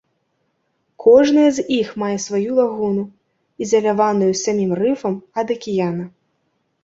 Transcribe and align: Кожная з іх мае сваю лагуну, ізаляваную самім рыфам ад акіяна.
Кожная 1.03 1.49
з 1.57 1.65
іх 1.79 1.91
мае 2.03 2.15
сваю 2.23 2.55
лагуну, 2.59 3.03
ізаляваную 3.65 4.29
самім 4.43 4.71
рыфам 4.81 5.15
ад 5.43 5.47
акіяна. 5.57 6.05